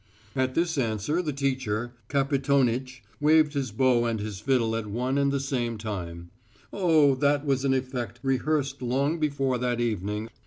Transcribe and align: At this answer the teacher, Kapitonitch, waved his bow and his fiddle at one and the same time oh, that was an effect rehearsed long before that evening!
At 0.35 0.55
this 0.55 0.79
answer 0.79 1.21
the 1.21 1.31
teacher, 1.31 1.91
Kapitonitch, 2.09 3.03
waved 3.19 3.53
his 3.53 3.69
bow 3.71 4.05
and 4.05 4.19
his 4.19 4.39
fiddle 4.39 4.75
at 4.75 4.87
one 4.87 5.15
and 5.19 5.31
the 5.31 5.39
same 5.39 5.77
time 5.77 6.31
oh, 6.73 7.13
that 7.13 7.45
was 7.45 7.63
an 7.65 7.73
effect 7.75 8.19
rehearsed 8.23 8.81
long 8.81 9.19
before 9.19 9.59
that 9.59 9.79
evening! 9.79 10.29